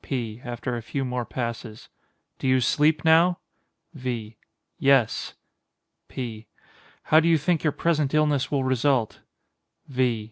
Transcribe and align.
P. 0.03 0.41
[After 0.43 0.75
a 0.75 0.81
few 0.81 1.05
more 1.05 1.25
passes.] 1.25 1.87
Do 2.39 2.47
you 2.47 2.59
sleep 2.59 3.05
now? 3.05 3.37
V. 3.93 4.35
Yes. 4.79 5.35
P. 6.07 6.47
How 7.03 7.19
do 7.19 7.27
you 7.27 7.37
think 7.37 7.63
your 7.63 7.71
present 7.71 8.11
illness 8.15 8.49
will 8.49 8.63
result? 8.63 9.19
_V. 9.87 10.01